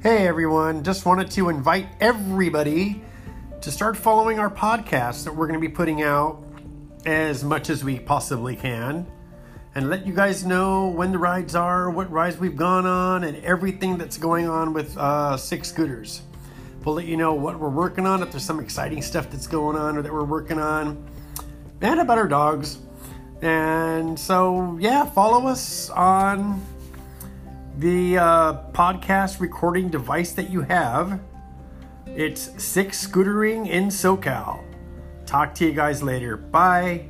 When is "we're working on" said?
17.58-18.22, 20.12-21.04